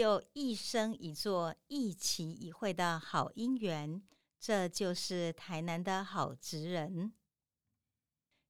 [0.00, 4.00] 就一生一座、一期一会的好姻缘。
[4.38, 7.12] 这就是台南的好职人。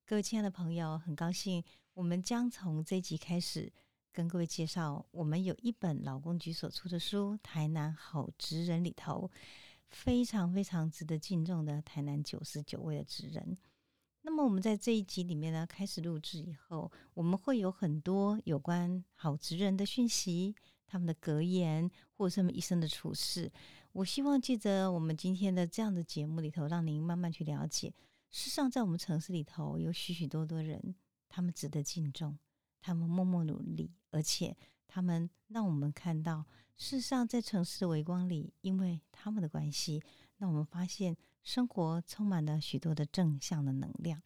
[0.07, 3.73] 各位亲爱的朋友，很高兴我们将从这集开始
[4.13, 9.29] 跟各位介绍，我们有一本劳工局所出的书《台南好职人》里头，
[9.89, 13.59] 非常非常值得敬重的台南九十九位的职人。
[14.23, 20.55] 那么我们在这一集里面呢，开始录制以后，我们会有很多有关好职人的讯息，
[20.91, 23.51] 他们的格言，或者他们一生的处事。
[23.93, 27.95] 我希望借着我们今天的这样的节目里头，让您慢慢去了解。
[28.31, 30.95] 事实上，在我们城市里头，有许许多多人，
[31.29, 32.37] 他们值得敬重，
[32.81, 34.57] 他们默默努力，而且
[34.89, 36.45] 他们让我们看到，
[36.77, 40.03] 事实上在城市的微光里，因为他们的关系，
[40.39, 41.17] 让我们发现。
[41.43, 44.21] 生活充满了许多的正向的能量。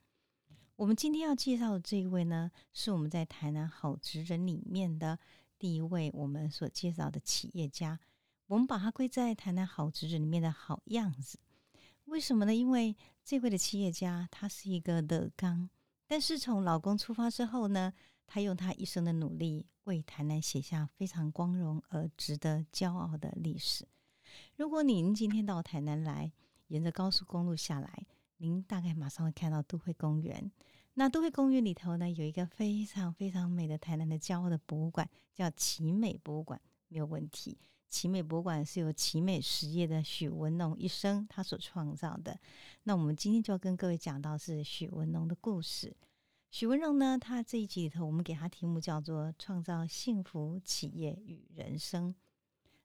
[0.74, 5.16] 我们今天要介绍的这一位呢，是我们在台南好职人里面的
[5.64, 7.98] 第一位我们所介绍的企业家。
[8.48, 11.38] 我们把他归在台南好侄子里面的好样子。
[12.04, 12.54] 为什么呢？
[12.54, 15.70] 因为这位的企业家他是一个乐刚，
[16.06, 17.94] 但是从老公出发之后呢，
[18.26, 23.88] 他用他一生的努力为台南写下非常光荣而值得骄傲的历史。
[24.56, 26.30] 如果您今天到台南来，
[26.68, 30.52] 沿着高速公路下来，您大概马上会看到都会公园。
[30.94, 37.58] 那都会公园里头呢，有一个非常非常美的台南的骄傲的博物馆，叫奇美博物馆，没有问题。
[37.88, 42.38] 奇美博物馆是由奇美实业的许文龙一生他所创造的。
[42.84, 45.96] 那我们今天就要跟各位讲到是许文龙的故事。
[46.50, 52.14] 许文龙呢，他这一集里头，我们给他题目叫做“创造幸福企业与人生”。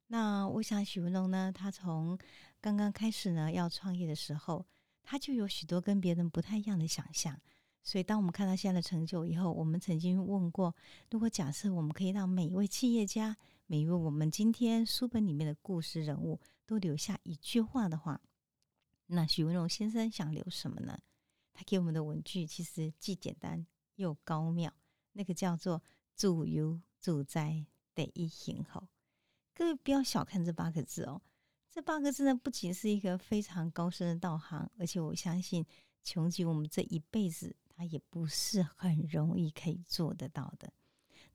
[0.08, 2.18] 那我想许文龙呢，他从
[2.60, 4.66] 刚刚开始呢，要创业的时候，
[5.04, 7.40] 他就有许多跟别人不太一样的想象。
[7.82, 10.76] 所以，当我们看到现在的成就以后，我们曾经问过：
[11.10, 13.36] 如果假设我们可以让每一位企业家、
[13.66, 18.22] 每一位我们今天书本里面的故事人物都留下一句话的话，
[19.08, 21.00] 那许文荣先生想留什么呢？
[21.54, 24.72] 他给我们的文句其实既简单又高妙，
[25.14, 25.82] 那个叫做
[26.14, 28.88] “自由自在得一行后”。
[29.56, 31.22] 各位不要小看这八个字哦。
[31.72, 35.66] 这八个字呢，不仅是一个非常高深的道行，而且我相信
[36.04, 40.74] 穷极我们这一辈子，他也不是很容易可以做得到的。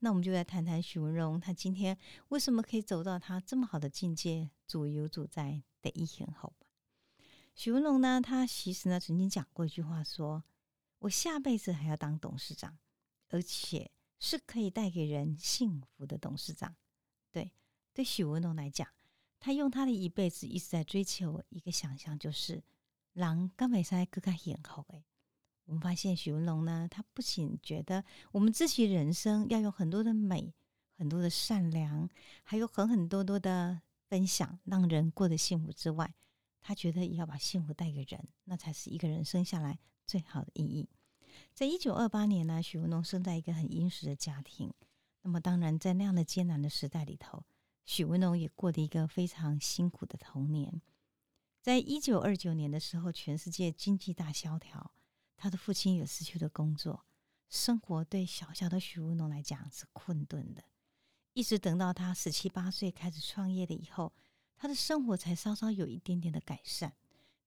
[0.00, 1.96] 那我们就来谈谈许文荣，他今天
[2.28, 6.66] 为什么可以走到他这么好的境界，主有主在的一天后吧。
[7.54, 10.44] 许文龙呢，他其实呢曾经讲过一句话，说
[10.98, 12.76] 我下辈子还要当董事长，
[13.28, 13.90] 而且
[14.20, 16.76] 是可以带给人幸福的董事长。
[17.32, 17.52] 对，
[17.94, 18.86] 对许文龙来讲。
[19.40, 22.62] 他用他的一辈子一直在追求一个想象，就是
[23.14, 25.06] 狼刚美塞更加眼好诶。
[25.64, 30.52] 我们发现许文龙呢，他不仅觉得我们自己人生要有很多的美、
[30.96, 32.08] 很多的善良，
[32.42, 36.14] 还有很很多多的分享，让人过得幸福之外，
[36.60, 40.88] 他觉得也要把幸福带给人，那才是一个人生下来最好的意义。
[41.52, 44.72] 在一九二八年呢，许文龙生在一个很殷实的家庭，
[45.22, 47.42] 那么当然在那样的艰难的时代里头。
[47.86, 50.80] 许文龙也过了一个非常辛苦的童年。
[51.60, 54.92] 在一九二九年的时候，全世界经济大萧条，
[55.44, 57.04] 他的父亲也失去了工作，
[57.50, 60.64] 生活对小小的许文龙来讲是困顿的。
[61.34, 64.14] 一直等到他十七八岁开始创业了以后，
[64.56, 66.94] 他的生活才稍稍有一点点的改善。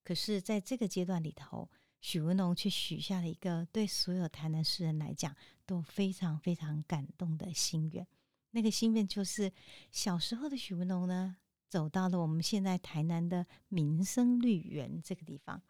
[0.03, 8.05] 可是，在这个阶段里头，许文龙却许下了一个对所有台南诗人来讲都非常非常感动的心愿。
[8.51, 9.51] 那个心愿就是
[9.89, 11.37] 小时候的许文龙呢，
[11.67, 15.63] 走到了我们现在台南的民生绿园这个地方。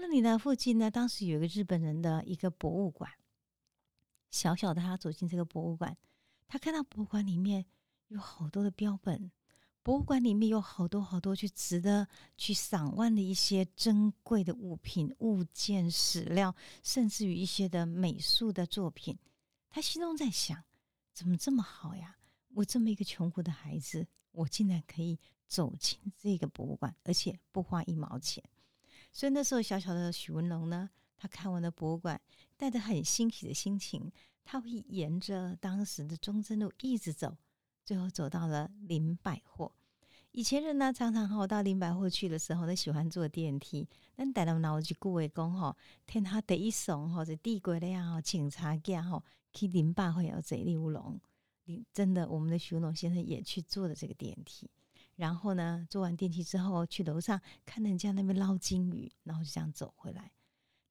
[0.00, 3.10] 那里呢，附近呢，当时有一个日本人的一个博物馆。
[4.30, 5.96] 小小的他走进这个博物馆，
[6.48, 7.66] 他看到博物馆里面
[8.08, 9.30] 有好多的标本，
[9.82, 19.18] 博物馆里面有好多好多去值得去赏玩的一些珍贵的物品、物件、史料，甚至于一些的美术的作品。
[19.68, 20.62] 他心中在想。
[21.12, 22.16] 怎么这么好呀？
[22.54, 28.42] 我这么一个穷苦的孩子，我竟然可以走进这个博物馆，而且不花一毛钱。
[29.12, 32.20] 所以那时候，小小的许文龙呢，他看完了博物馆，
[32.56, 34.10] 带着很欣喜的心情，
[34.44, 37.36] 他会沿着当时的中正路一直走，
[37.84, 39.72] 最后走到了林百货。
[40.32, 43.88] 以前人呢，常常哈到林百货去的时候，都喜欢坐电梯。
[44.14, 45.76] 但带到脑去顾伟讲吼，
[46.06, 49.22] 天他第一送或者地柜的呀吼，警察家吼。
[49.52, 51.20] 去林百货要贼乌龙，
[51.64, 54.70] 你真的，我们的徐龙先生也去坐了这个电梯，
[55.20, 60.32] 然后呢，坐完电梯之后去楼上看人家那边捞金鱼，然后就这样走回来。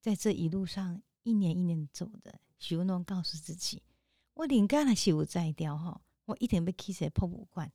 [0.00, 3.82] 在这一路上，一年一年走的，许文龙告诉自己：
[4.34, 7.72] 我灵感若是有在调吼，我一定要去些博物馆，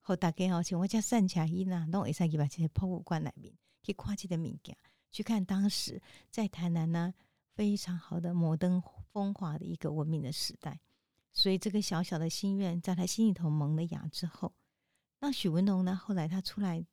[0.00, 3.52] 互大家吼像我遮散车伊呐，拢会使去把这些博物馆里面
[3.82, 4.78] 去看这个物件，
[5.10, 6.00] 去看当时
[6.30, 7.12] 在台南呢
[7.56, 8.80] 非常好的摩登
[9.10, 10.78] 风华的一个文明的时代。
[11.32, 14.54] 所以这个小小的心愿在他心里头萌了芽之后，
[15.20, 16.84] 那许文龙呢，后来他出来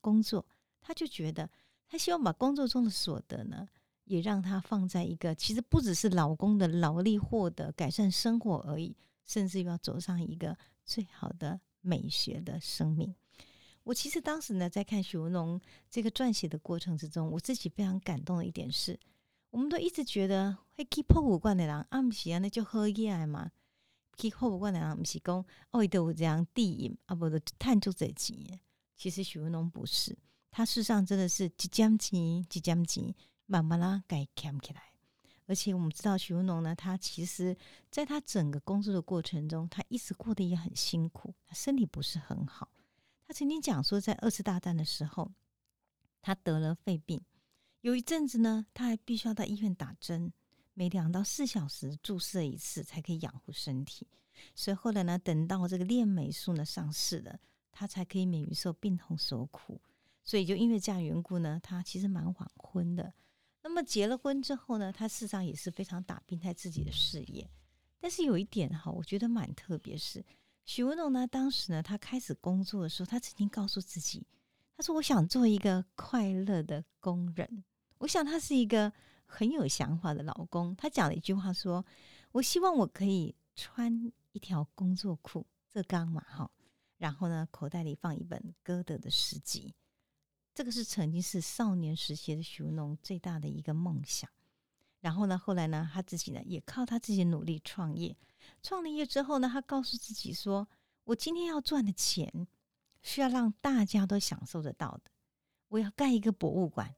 [0.00, 0.46] 工作，
[0.80, 1.50] 他就觉得
[1.88, 3.68] 他希望把工作中的所得呢，
[4.04, 13.14] 也让他放在一个其实不只是老公的劳力获得改善生活而已，甚至要走上一个最好的美学的生命。
[13.84, 18.98] 我其实当时呢，在看许文龙这个撰写的过程之中，我自己非常感动的一点是，
[19.50, 23.50] 我们都一直觉得会 keep 破五罐的人，暗时啊那就喝夜嘛。
[24.16, 28.36] 去博物馆的人，不是讲哦，伊都有这样地引啊，不的探究这钱。
[28.96, 30.16] 其实许文龙不是，
[30.50, 33.14] 他事实上真的是即将钱，即将钱，
[33.46, 34.92] 慢慢啦改强起来。
[35.46, 37.56] 而且我们知道许文龙呢，他其实
[37.90, 42.68] 在他整个工作的过程中，他一直过得也很辛苦，他身体不是很好。
[43.26, 45.32] 他曾经讲说，在二次大战的时候，
[46.20, 47.20] 他得了肺病，
[47.80, 50.32] 有一阵子呢，他还必须要到医院打针。
[50.74, 54.06] 每两到四小时注射一次才可以养护身体，
[54.54, 57.38] 所以后来呢，等到这个链美素呢上市了，
[57.70, 59.80] 他才可以免于受病痛所苦。
[60.24, 63.12] 所以就因为这样缘故呢，他其实蛮晚婚的。
[63.62, 67.50] 那么结了婚之后呢，他事实上也是非常打拼在自己的事业。
[68.00, 70.24] 但是有一点哈，我觉得蛮特别，是
[70.64, 74.26] 许文龙呢，当时呢，他开始工作的时候，他曾经告诉自己，
[74.76, 77.62] 他说：“我想做一个快乐的工人。”
[77.98, 78.90] 我想他是一个。
[79.34, 81.82] 很有想法的老公，他讲了一句话说
[82.32, 86.50] ：“我希望我可以穿一条工作裤，这刚嘛哈。
[86.98, 89.74] 然后呢，口袋里放一本歌德的诗集。
[90.54, 94.28] 这个是曾经是少年时期的许文龙最大的一个梦想。
[95.00, 98.14] 然后呢，后来呢，他自己呢也靠他自己努力创业。
[98.62, 100.68] 创了业之后呢，他告诉自己说：
[101.04, 102.46] 我今天要赚的钱
[103.00, 105.10] 是要让大家都享受得到的。
[105.68, 106.94] 我要盖一个博物馆，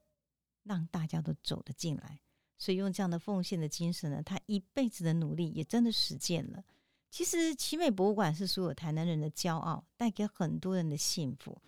[0.63, 2.19] 让大家都走得进来。”
[2.57, 6.63] 所以用这样的奉献的精神呢，他一辈子的努力也真的实践了。
[7.11, 11.61] 其实奇美博物馆是所有台南人的骄傲，带给很多人的幸福，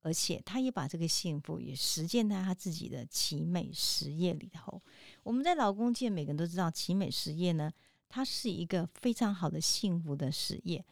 [0.00, 4.80] 而且他也把这个幸福也实践在他自己的奇美实业里头。
[5.22, 7.70] 我们在劳工界每个人都知道，奇美实业呢，
[8.08, 10.84] 它是一个非常好的幸福的实业。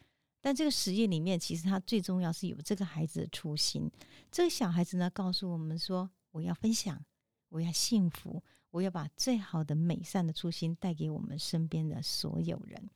[0.42, 3.90] 但这个实业里面，其实它最重要是有这个孩子的初心。
[4.30, 7.02] 这个小孩子呢，告诉我们说：“我要分享，
[7.48, 12.90] 我要幸福。”我要把最好的美善的初心带给我们身边的所有人，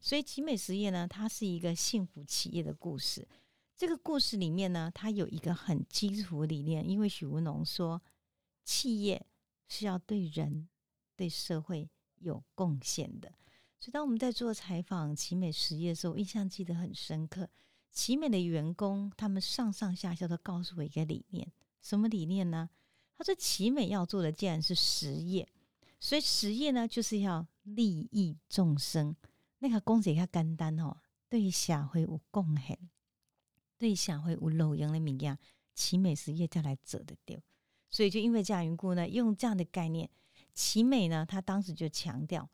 [0.00, 3.26] 所以奇美实业呢，它是一个幸福企业的故事。
[3.74, 8.00] 这个故事里面呢，它有一个很基础理念，因为许文龙说，
[8.62, 9.26] 企业
[9.68, 10.68] 是要对人、
[11.16, 11.88] 对社会
[12.18, 13.32] 有贡献的。
[13.80, 17.48] 所以当我们在做采访奇美实业的时候，印象记得很深刻。
[17.90, 21.50] 奇美的员工他们上上下下都告诉我一个理念，
[21.80, 22.68] 什么理念呢？
[23.22, 25.48] 他说：“奇美要做的既然是实业，
[26.00, 29.14] 所以实业呢就是要利益众生。
[29.60, 30.96] 那个公子较简单哦，
[31.28, 32.76] 对社会有贡献，
[33.78, 35.38] 对社会有路用的物件，
[35.72, 37.38] 奇美实业才来做得掉。
[37.88, 40.10] 所以就因为这样缘故呢，用这样的概念，
[40.52, 42.50] 奇美呢，他当时就强调，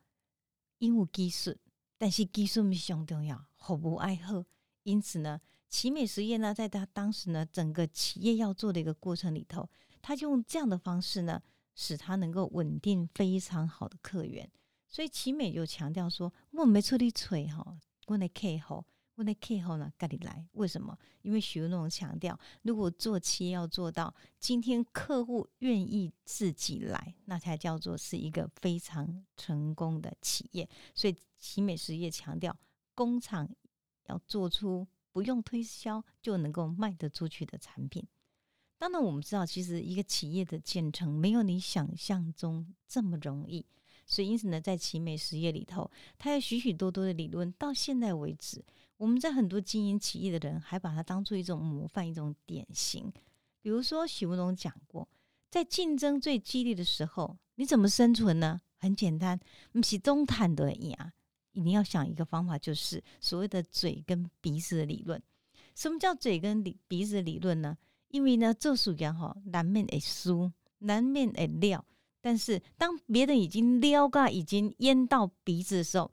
[0.76, 1.56] 因为技术，
[1.96, 4.44] 但是技术是上重要，服务爱好。
[4.82, 9.66] 因此呢，奇美实业呢，在他当时呢，整个企业要做的一个过程里头。”
[10.02, 11.42] 他就用这样的方式呢，
[11.74, 14.50] 使他能够稳定非常好的客源。
[14.88, 17.76] 所以奇美就强调说：“我没出力吹哈，
[18.06, 18.82] 我的客户，
[19.16, 20.48] 我的客户呢，赶紧来。
[20.52, 20.96] 为什么？
[21.20, 30.66] 因为许文龙强调，如果做企业要做到今天客户愿意自己来，那才叫做是一个非常成功的企业。
[30.94, 32.56] 所以奇美实业强调，
[32.94, 33.46] 工厂
[34.06, 38.06] 要做出不用推销就能够卖得出去的产品。”
[38.78, 43.66] 当然，我们知道，其实一个企业的建成没有你想象中这么容易。
[44.06, 47.52] 所以，因此呢，在奇美实业里头，它有许许多多的理论。
[47.58, 48.64] 到现在为止，
[48.96, 53.12] 我们在很多经营企业的人还把它当做一种模范、一种典型。
[53.60, 55.06] 比如说，许文龙讲过，
[55.50, 58.60] 在竞争最激烈的时候，你怎么生存呢？
[58.78, 59.38] 很简单，
[59.72, 61.12] 不是中坦的呀，
[61.52, 65.20] 一定要想一个方法，就是所谓的嘴跟鼻子的理论。
[65.74, 67.76] 什么叫嘴跟鼻鼻子的理论呢？
[68.08, 71.84] 因为呢，做事业哈，难免会输，难免会撩。
[72.20, 76.10] 但是当别人已经撩噶，已经淹到鼻子的时候，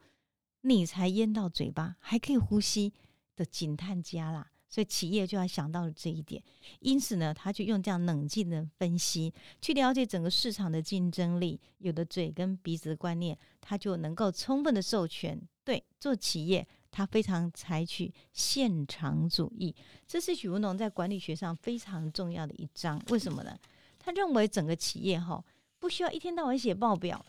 [0.62, 2.94] 你才淹到嘴巴，还可以呼吸
[3.36, 4.52] 的警探家啦。
[4.68, 6.44] 所以企业就要想到了这一点。
[6.80, 11.60] 因此呢，他就用这样冷静的分析，去了解整个市场的竞争力。
[11.78, 19.75] 有的嘴跟鼻子的观念，他就能够充分的授权，对做企业他非常采取现场主义，
[20.08, 22.98] 这是许文龙在管理学上非常重要的一章。
[23.10, 23.54] 为什么呢？
[24.00, 25.44] 他认为整个企业哈
[25.78, 27.25] 不需要一天到晚写报表，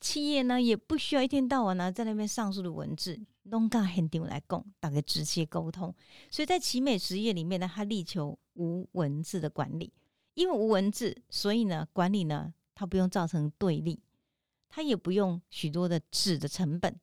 [0.00, 5.94] 企业呢也不需要一天到晚呢在那边上述的文字，弄个很丢来供，大概直接沟通。
[6.28, 9.92] 所以在奇美实业里面呢，他力求无文字的管理，
[10.34, 14.02] 因为无文字，所以呢管理呢它不用造成对立，
[14.68, 16.98] 它也不用许多的纸的成本。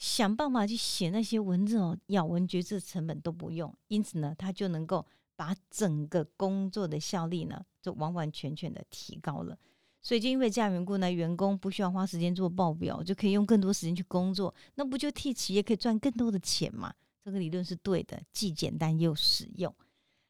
[0.00, 9.58] 想办法去写那些文字哦，咬文嚼字成本都不用，因此呢，他就能够把整个工作的效率呢，就完完全全的提高了。
[10.00, 16.94] 所以就因为这样缘故呢，员工不需要花时间做报表，就可以用更多时间去工作，那不就替企业可以赚更多的钱嘛？
[17.22, 19.74] 这个理论是对的，既简单又实用。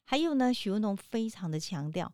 [0.03, 2.13] 还有呢，许文龙非常的强调，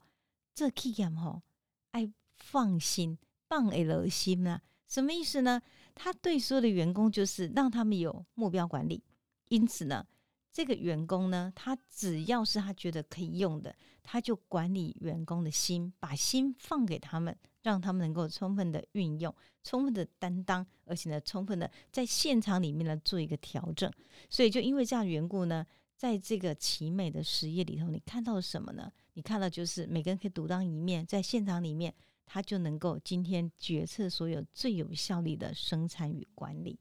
[0.53, 1.41] 这 key 哈，
[1.89, 3.17] 爱放心，
[3.49, 4.61] 放 L 心呢。
[4.88, 5.62] 什么意思呢？
[5.94, 9.03] 他对所有的员工就是让他们有目标管理，
[9.50, 10.06] 因此呢，
[10.51, 23.91] 这个员工呢，他只要是他觉得可以用的，他就管理员工的心，把心放给他们，让他们能够充分的运用，充分的担当，而且呢，充分的在现场里面呢做一个调整。
[24.29, 25.65] 所以就因为这样缘故呢，
[25.96, 28.91] 在这个奇美的实业里头，你看到了什么呢？
[29.13, 31.94] 你看到就是每个人可以独当一面，在现场里面。
[32.27, 36.77] 他就能够今天决策所有最有效率的生产与管理，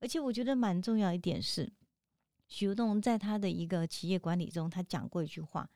[0.00, 1.70] 而且我觉得蛮重要一点是，
[2.48, 5.68] 徐东在他的一个企业管理中，他讲过一句话：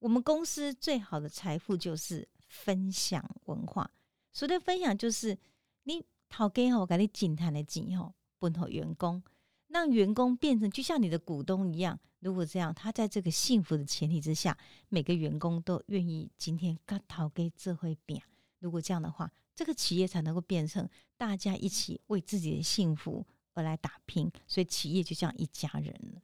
[0.00, 3.88] 我们公司最好的财富就是分享文化。
[4.32, 5.38] 所谓的分享，就是
[5.84, 9.22] 你讨给好，给你紧谈的紧吼，分好员工，
[9.68, 11.98] 让员工变成就像你的股东一样。
[12.18, 18.20] 如果这样，他在这个幸福的前提之下，每个员工都愿意今天跟讨给这回饼。
[18.60, 26.22] 如果这样的话，这个企业才能够变成大家一起为自己的幸福而来打拼，所以企业就像一家人了。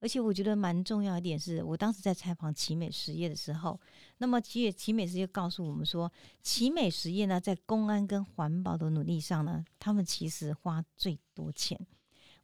[0.00, 3.80] 而且我觉得蛮重要一点是，我当时在采访奇美实业的时候，
[4.18, 6.10] 那么奇业奇美实业告诉我们说，
[6.42, 11.78] 奇美实业呢在公安跟环保的努力上呢，他们其实花最多钱。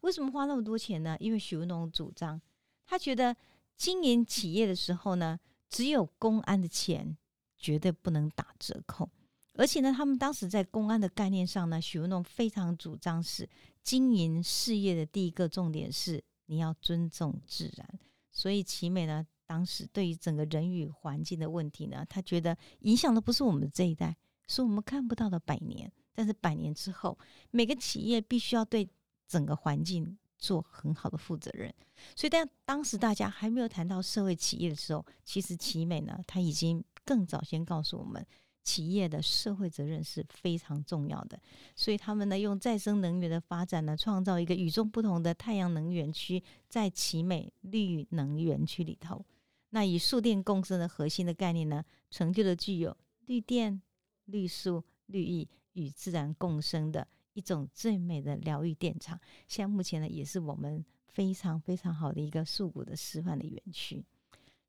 [0.03, 1.17] 为什么花那么多钱呢？
[1.19, 2.41] 因为许文龙主张，
[2.87, 3.37] 他觉得
[3.77, 7.17] 经营企业的时候呢，只有公安的钱
[7.57, 9.11] 绝对不能打折扣。
[9.59, 13.47] 而且呢，他们当时在公安的概念上呢，许文龙非常主张是
[13.83, 17.99] 经营事业的第一个重点是你要尊重自然。
[18.31, 25.91] 所以奇美呢，当时对于整个人与环境的问题呢，他觉得影响的不是我们这一代，是我们看不到的百年。
[26.15, 27.19] 但是百年之后，
[27.51, 28.89] 每个企业必须要对
[29.27, 31.75] 整个环境做很好的负责任。
[32.15, 38.25] 所以，当当时大家还没有谈到社会企业的时候，其实奇美呢，他已经更早先告诉我们。
[38.69, 41.41] 企业的社会责任是非常重要的，
[41.75, 49.25] 所以他们呢用再生能源的发展呢，创造一个与众不同的太阳能源区，在奇美绿能源区里头，
[49.71, 52.95] 那以数电共生的核心的概念呢，成就了具有
[53.25, 53.81] 绿电、
[54.27, 59.19] 绿树、绿意与自然共生的一种最美的疗愈电厂。
[59.47, 64.05] 现在目前呢，也是我们非常非常好的一个素谷的示范的园区。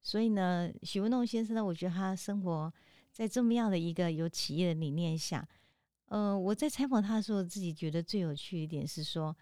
[0.01, 2.72] 所以呢，许文龙先生呢，我觉得他生活。
[3.20, 5.46] 在这么样的一个有企业的理念下，
[6.06, 9.36] 呃，我在采访他的时候，自己觉得最有趣一点是说，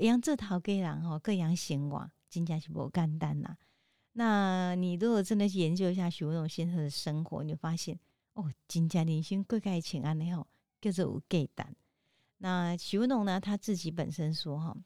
[0.00, 3.56] 养这套给人哈，各养闲话，金家是不干单呐。
[4.12, 7.98] 那你如果真的去研究一下许文龙先生的生活，你就发现
[8.34, 10.46] 哦，金家年薪贵盖请安的吼，
[10.82, 11.74] 叫做有给单。
[12.36, 14.76] 那许文龙呢，他自己本身说哈，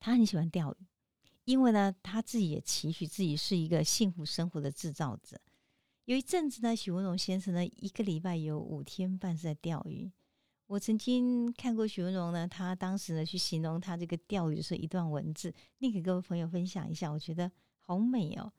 [0.00, 0.86] 他很喜欢钓鱼，
[1.44, 5.38] 因为呢，他自己也期许自己是一个幸福生活的制造者。
[6.06, 10.12] 有一阵子呢，许文龙先生呢，一个礼拜有五天半是在钓鱼。
[10.66, 18.52] 我曾经看过许文龙呢，他当时呢去形容他这个钓鱼是一段文字，你给各位朋友分享一下，我觉得好美哦。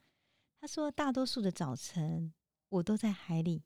[0.59, 2.33] 他说：“大多数的早晨，
[2.69, 3.61] 我都在海里。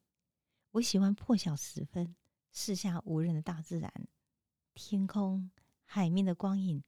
[0.72, 2.14] 我喜欢破晓时分，
[2.52, 3.90] 四下无人的大自然，
[4.74, 5.50] 天空、
[5.86, 6.84] 海面的光影，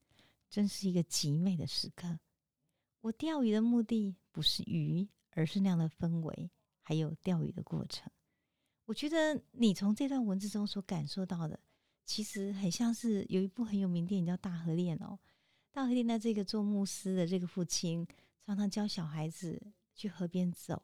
[0.50, 2.18] 真是一个极美的时刻。
[3.00, 6.50] 我钓鱼的目的不是鱼，而是那样的氛围。”
[6.82, 8.10] 还有钓鱼的过程，
[8.84, 11.58] 我觉得你从这段文字中所感受到的，
[12.04, 15.18] 其实很像是有一部很有名电影叫《大河恋》哦。
[15.70, 18.06] 大河恋的这个做牧师的这个父亲，
[18.44, 19.60] 常常教小孩子
[19.94, 20.82] 去河边走，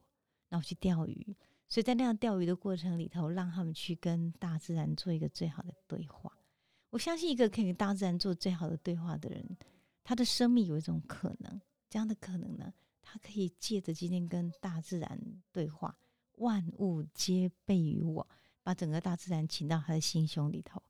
[0.48, 1.36] 然后去钓鱼。
[1.68, 6.32] 所以在那样钓鱼的过程里头，让他们去跟大自然做一个最好的对话。
[6.88, 9.58] 我相信，一个可以跟大自然做最好的对话的人，
[10.02, 12.72] 他的生命有一种可能，这样的可能呢？
[13.10, 15.18] 他可以借着今天跟大自然
[15.50, 15.96] 对话，
[16.34, 18.28] 万物皆备于我，
[18.62, 20.82] 把整个大自然请到他的心胸里头。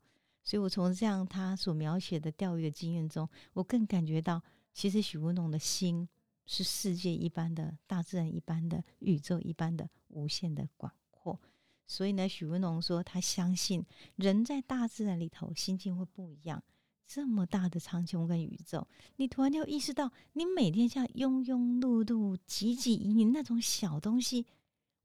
[0.42, 6.08] 所以我从这样他所描写的钓鱼的经验中，我更感觉到，其实许文龙的心
[6.44, 11.40] 是世界一般的、大自然一般的、宇宙一般的无限的广阔。
[11.86, 16.60] 所以呢，许文龙说，他相信人在大自然里头心境会不一样。
[17.08, 18.86] 这么大的苍穹跟宇宙，
[19.16, 24.44] 你突然就意识到，你每天像庸庸碌碌、汲汲营营那种小东西，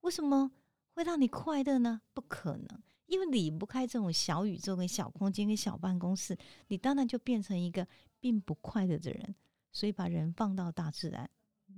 [0.02, 0.52] 为什么
[0.96, 2.02] 会让你快乐呢？
[2.14, 7.88] 不可能，因为离不开这种小宇宙、跟小空间、跟小办公室，你当然就变成一个
[8.20, 9.34] 并不快乐的人。
[9.72, 11.28] 所以，把人放到大自然，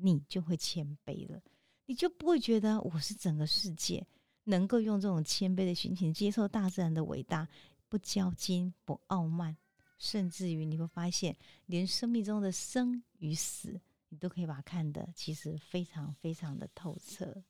[0.02, 1.40] 你就会谦卑了，
[1.86, 4.06] 你就不会觉得我是整个世界，
[4.46, 7.48] 能够用这种谦卑的心情接受大自然的伟大，
[7.88, 9.56] 不骄矜，不傲慢。
[9.98, 11.36] 甚至于你会发现，
[11.68, 17.44] 连生命中的生与死，你都可以把它看得其实非常非常的透彻。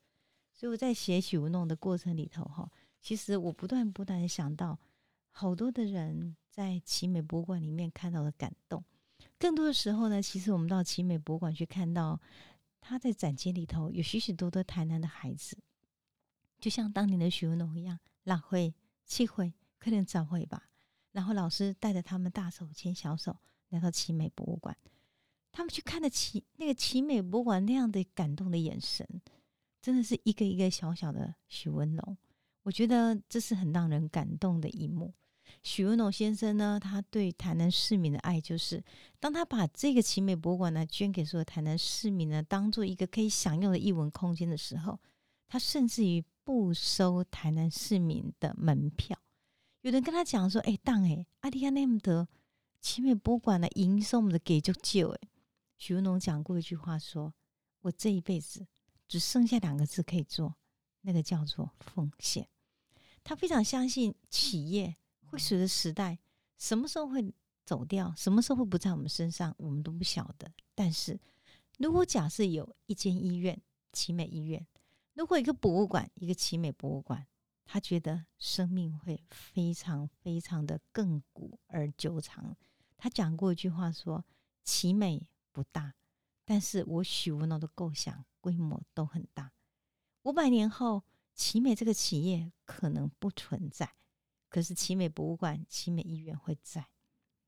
[0.53, 2.71] 所以我在写许文龙的过程里头，哈，
[3.01, 4.79] 其实我不断不断的想到，
[5.31, 8.83] 好多的人在奇美博物馆里面看到的感动。
[9.37, 12.21] 更多的时候呢，其实我们到奇美博物馆去看到，
[12.79, 15.57] 他在展间里头有许许多多台南的孩子，
[16.59, 18.73] 就像当年的许文龙一样，拉会、
[19.03, 20.69] 气会，可能早会吧。
[21.15, 23.37] 然后老师带着他们大手牵小手
[23.69, 24.75] 来到奇美博物馆，
[25.49, 29.07] 他们去看的奇那个奇美博物馆那样的感动的眼神，
[29.81, 32.17] 真的是一个一个小小的许文龙。
[32.63, 35.13] 我觉得这是很让人感动的一幕。
[35.63, 38.83] 许文龙先生呢，他对台南市民的爱，就是
[39.17, 44.99] 当他把这个奇美博物馆呢捐给所有台南市民呢，当做一个可以享用的艺文空间的时候，
[45.47, 49.17] 他甚至于不收台南市民的门票。
[49.85, 52.27] 有人跟他讲说：“哎，当哎，阿迪亚那么多
[52.81, 55.29] 奇美博物馆的营收，我们的给就救哎。”
[55.77, 57.35] 许文龙讲过一句话，说
[57.81, 58.65] ：“我这一辈子
[59.07, 60.55] 只剩下两个字可以做，
[61.01, 62.49] 那个叫做奉献。”
[63.23, 64.95] 他非常相信企业
[65.27, 66.17] 会随着时代
[66.57, 67.31] 什么时候会
[67.63, 70.51] 走掉，什么时候会不在我们身上，我们都不晓得。
[70.73, 71.19] 但是
[71.77, 73.61] 如果假设有一间医院
[73.93, 74.65] 奇美医院，
[75.13, 77.27] 如果一个博物馆一个奇美博物馆。
[77.65, 82.55] 他觉得生命会非常非常的亘古而久长。
[82.95, 84.23] 他讲过一句话说
[84.63, 85.95] ：“奇美不大，
[86.45, 89.51] 但是我许文龙的构想规模都很大。
[90.23, 93.95] 五百年后，奇美这个企业可能不存在，
[94.47, 96.87] 可是奇美博物馆、奇美医院会在，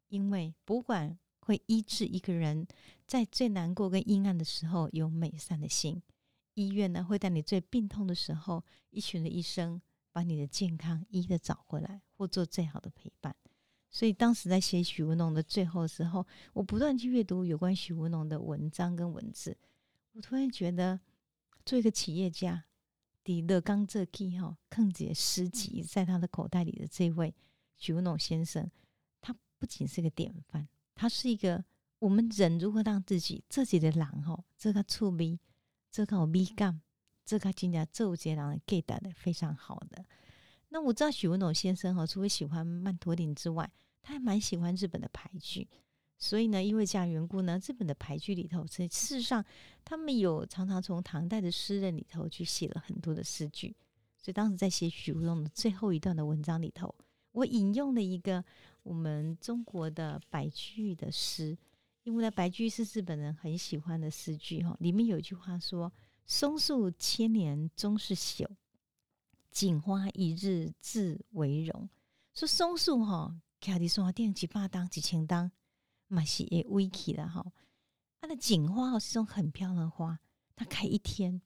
[0.10, 2.68] 因为博物馆会医治一个人
[3.06, 6.02] 在最难过跟阴暗的时候有美善的心，
[6.56, 9.80] 医院呢会在你最病痛的时候，一群的医生。”
[10.18, 13.36] 把你的健康医的找回来，或做最好的陪伴。
[13.88, 19.56] 所以当时在写许文龙的最后时候，我不断去阅读有关许文龙的文章跟文字。
[20.14, 21.00] 我突然觉得，
[21.64, 22.66] 做一个企业家，
[23.24, 27.36] 第乐刚这 key 哈，坑姐诗集在他的口袋里的这位
[27.76, 28.72] 许文龙先生，
[29.22, 31.64] 他不仅是个典范，他是一个
[32.00, 35.40] 我们人如何让自己自己的狼哈，这个触鼻，
[35.92, 36.82] 这个鼻感。
[37.28, 40.06] 这个今年周杰伦给的非常好的。
[40.70, 43.70] 那我知道许文龙先生哈，除了喜欢曼陀林之外，
[44.02, 45.68] 他还蛮喜欢日本的牌剧。
[46.18, 49.44] 所以呢，因为这样缘故呢，日本的牌剧里头，事实上
[49.84, 53.76] 他们有常常从唐代的诗人里头去写了很多的诗句。
[54.16, 56.96] 所以当时在写许文龙的最后一段的文章里头，
[57.34, 58.42] 我引用了一个
[58.84, 61.58] 我们中国的白居易的诗，
[62.04, 65.92] 因为呢，白居易是日本人很喜欢的诗句哈，里面有一句话说。
[66.30, 68.46] 松树千年终是朽，
[69.50, 71.90] 锦花一日自为荣。
[72.34, 75.50] 说松树哈，开的松花店几百当几千当，
[76.10, 77.54] 嘛是也微起了哈。
[78.20, 80.20] 它的锦花哦是种很漂亮的花，
[80.54, 81.42] 它开一天，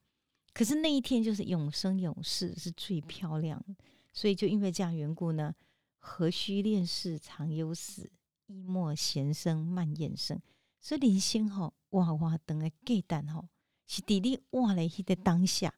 [0.51, 3.63] 可是那一天就是永生永世是最漂亮。
[4.11, 5.53] 所以就因为这样缘故呢，
[5.99, 8.11] 何须恋事长忧死，
[8.47, 10.41] 一莫闲生慢厌生。
[10.79, 13.47] 所以人生吼，哇哇等的简单吼。
[13.91, 15.73] 是伫你哇嘞，迄个当下，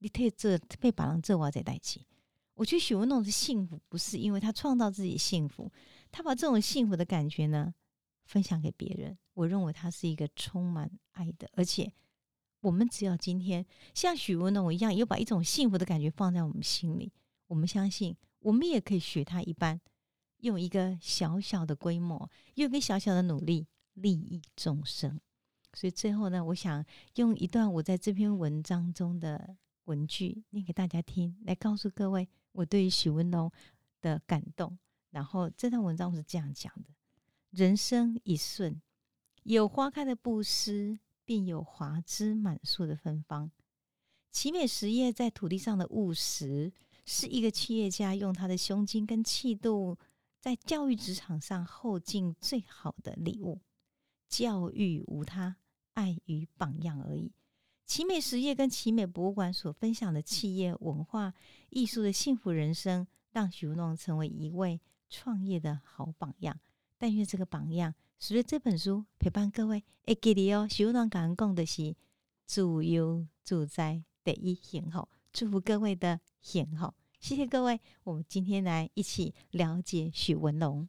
[0.00, 2.06] 你特这被别人这哇在代起。
[2.52, 5.72] 我觉得许文龙的幸福不是因为他创造自己幸福，
[6.12, 7.74] 他把这种幸福的感觉呢
[8.26, 9.16] 分享给别人。
[9.32, 11.90] 我认为他是一个充满爱的，而且
[12.60, 17.10] 我们只要今天像许文龙一样，有把一种幸福的感觉放在我们心里，
[17.46, 19.80] 我们相信我们也可以学他一般，
[20.40, 25.18] 用一个小小的规模，用一个小小的努力，利益众生。
[25.74, 26.84] 所以最后呢，我想
[27.16, 33.50] 用一段我在这篇文章中的文句念给大家听，来告诉各位我对于许文龙
[34.00, 34.78] 的感动。
[35.10, 36.88] 然后这段文章我是这样讲的：
[37.50, 38.80] 人生一瞬，
[39.42, 43.50] 有花开的布施，便有华枝满树的芬芳。
[44.30, 46.72] 奇美实业在土地上的务实，
[47.06, 49.96] 是一个企业家用他的胸襟跟气度，
[50.40, 53.60] 在教育职场上后进最好的礼物。
[54.28, 55.56] 教育无他，
[55.94, 57.32] 爱与榜样而已。
[57.86, 61.34] 奇美实业跟奇美博物馆所分享的企业文化、
[61.70, 64.80] 艺术的幸福人生，让许文龙成为一位
[65.10, 66.58] 创业的好榜样。
[66.96, 70.66] 但愿这个榜样，随着这本书陪伴各位，会记得哦。
[70.70, 71.94] 许文龙刚刚讲的是
[72.46, 76.94] 自由自在第一幸福，祝福各位的幸福。
[77.20, 80.88] 谢谢各位，我们今天来一起了解许文龙。